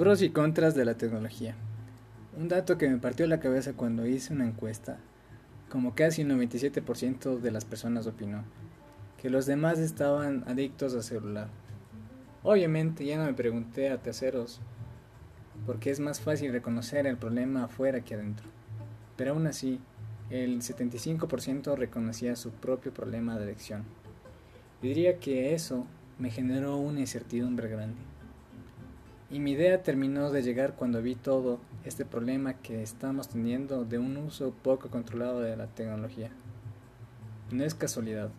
[0.00, 1.54] Pros y contras de la tecnología.
[2.34, 4.96] Un dato que me partió la cabeza cuando hice una encuesta,
[5.68, 8.42] como casi un 97% de las personas opinó,
[9.20, 11.48] que los demás estaban adictos al celular.
[12.42, 14.62] Obviamente ya no me pregunté a terceros,
[15.66, 18.46] porque es más fácil reconocer el problema afuera que adentro.
[19.18, 19.80] Pero aún así,
[20.30, 23.84] el 75% reconocía su propio problema de adicción.
[24.80, 25.84] Diría que eso
[26.18, 28.00] me generó una incertidumbre grande.
[29.32, 33.98] Y mi idea terminó de llegar cuando vi todo este problema que estamos teniendo de
[33.98, 36.30] un uso poco controlado de la tecnología.
[37.52, 38.30] No es casualidad,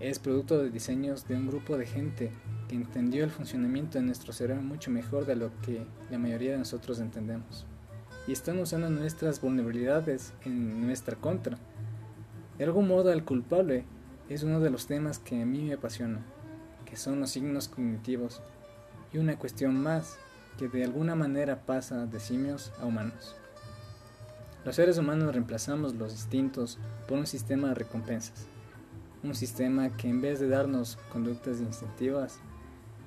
[0.00, 2.32] es producto de diseños de un grupo de gente
[2.68, 6.58] que entendió el funcionamiento de nuestro cerebro mucho mejor de lo que la mayoría de
[6.58, 7.64] nosotros entendemos.
[8.26, 11.58] Y están usando nuestras vulnerabilidades en nuestra contra.
[12.58, 13.84] De algún modo el culpable
[14.28, 16.24] es uno de los temas que a mí me apasiona,
[16.86, 18.42] que son los signos cognitivos
[19.12, 20.18] y una cuestión más
[20.58, 23.36] que de alguna manera pasa de simios a humanos.
[24.64, 26.78] Los seres humanos reemplazamos los instintos
[27.08, 28.46] por un sistema de recompensas,
[29.22, 32.38] un sistema que en vez de darnos conductas instintivas,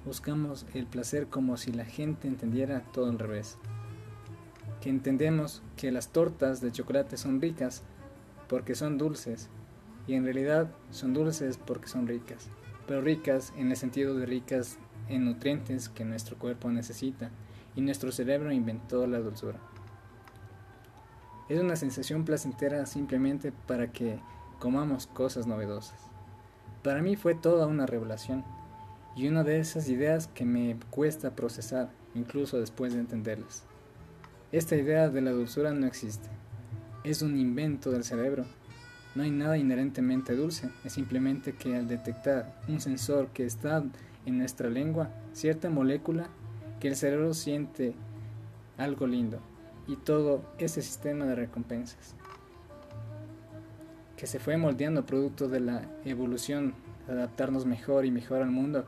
[0.06, 3.58] buscamos el placer como si la gente entendiera todo al revés.
[4.82, 7.84] Que entendemos que las tortas de chocolate son ricas
[8.48, 9.50] porque son dulces
[10.08, 12.48] y en realidad son dulces porque son ricas,
[12.88, 14.78] pero ricas en el sentido de ricas
[15.10, 17.32] en nutrientes que nuestro cuerpo necesita
[17.76, 19.60] y nuestro cerebro inventó la dulzura.
[21.48, 24.20] Es una sensación placentera simplemente para que
[24.60, 26.00] comamos cosas novedosas.
[26.84, 28.44] Para mí fue toda una revelación
[29.16, 33.64] y una de esas ideas que me cuesta procesar incluso después de entenderlas.
[34.52, 36.30] Esta idea de la dulzura no existe.
[37.04, 38.46] Es un invento del cerebro.
[39.16, 43.84] No hay nada inherentemente dulce, es simplemente que al detectar un sensor que está
[44.26, 46.28] en nuestra lengua cierta molécula
[46.80, 47.96] que el cerebro siente
[48.78, 49.40] algo lindo
[49.88, 52.16] y todo ese sistema de recompensas
[54.18, 56.74] que se fue moldeando producto de la evolución
[57.08, 58.86] adaptarnos mejor y mejor al mundo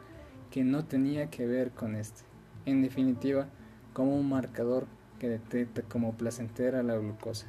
[0.51, 2.21] que no tenía que ver con este.
[2.65, 3.47] En definitiva,
[3.93, 4.87] como un marcador
[5.19, 7.47] que detecta como placentera la glucosa.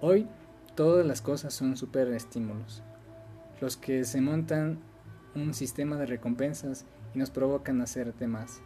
[0.00, 0.28] Hoy
[0.76, 2.84] todas las cosas son super estímulos,
[3.60, 4.78] los que se montan
[5.34, 6.86] un sistema de recompensas
[7.16, 8.60] y nos provocan hacerte más.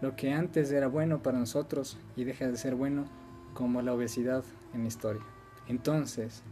[0.00, 3.04] Lo que antes era bueno para nosotros y deja de ser bueno
[3.52, 5.20] como la obesidad en historia.
[5.68, 6.42] Entonces,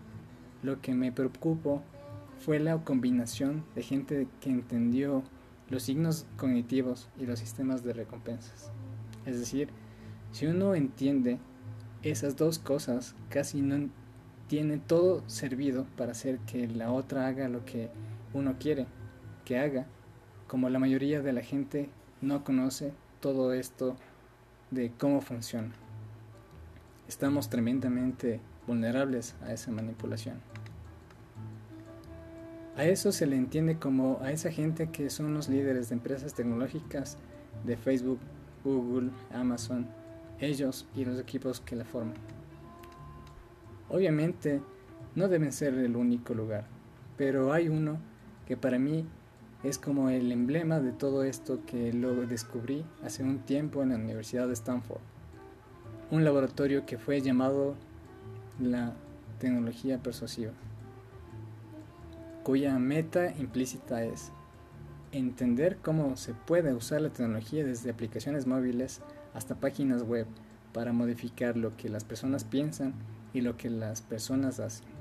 [0.62, 1.82] lo que me preocupó
[2.44, 5.22] fue la combinación de gente que entendió
[5.70, 8.70] los signos cognitivos y los sistemas de recompensas.
[9.24, 9.70] Es decir,
[10.32, 11.38] si uno entiende
[12.10, 13.88] esas dos cosas, casi no
[14.48, 17.90] tiene todo servido para hacer que la otra haga lo que
[18.32, 18.86] uno quiere
[19.44, 19.86] que haga,
[20.46, 23.96] como la mayoría de la gente no conoce todo esto
[24.70, 25.72] de cómo funciona.
[27.08, 30.40] Estamos tremendamente vulnerables a esa manipulación.
[32.76, 36.34] A eso se le entiende como a esa gente que son los líderes de empresas
[36.34, 37.18] tecnológicas
[37.64, 38.18] de Facebook,
[38.64, 39.86] Google, Amazon,
[40.44, 42.16] ellos y los equipos que la forman.
[43.88, 44.60] Obviamente
[45.14, 46.66] no deben ser el único lugar,
[47.16, 47.98] pero hay uno
[48.46, 49.06] que para mí
[49.62, 53.96] es como el emblema de todo esto que lo descubrí hace un tiempo en la
[53.96, 55.00] Universidad de Stanford,
[56.10, 57.74] un laboratorio que fue llamado
[58.60, 58.92] la
[59.38, 60.52] tecnología persuasiva,
[62.42, 64.32] cuya meta implícita es
[65.12, 69.00] entender cómo se puede usar la tecnología desde aplicaciones móviles
[69.34, 70.26] hasta páginas web
[70.72, 72.94] para modificar lo que las personas piensan
[73.32, 74.94] y lo que las personas hacen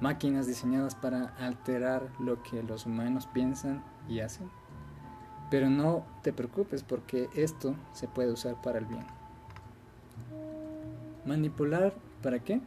[0.00, 4.50] máquinas diseñadas para alterar lo que los humanos piensan y hacen.
[5.50, 9.06] Pero no te preocupes porque esto se puede usar para el bien.
[11.26, 12.60] ¿Manipular para qué?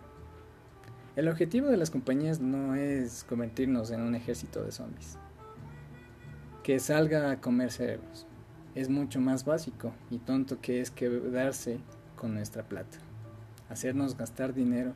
[1.16, 5.18] El objetivo de las compañías no es convertirnos en un ejército de zombies.
[6.64, 8.26] Que salga a comer cerebros.
[8.76, 11.80] Es mucho más básico y tonto que es quedarse
[12.16, 12.98] con nuestra plata.
[13.70, 14.94] Hacernos gastar dinero.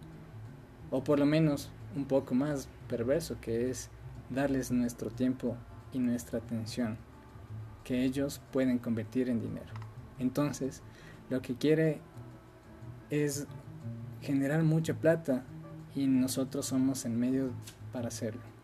[0.89, 3.89] O por lo menos un poco más perverso, que es
[4.29, 5.56] darles nuestro tiempo
[5.91, 6.97] y nuestra atención,
[7.83, 9.74] que ellos pueden convertir en dinero.
[10.19, 10.81] Entonces,
[11.29, 12.00] lo que quiere
[13.09, 13.47] es
[14.21, 15.44] generar mucha plata
[15.95, 17.51] y nosotros somos el medio
[17.91, 18.56] para hacerlo.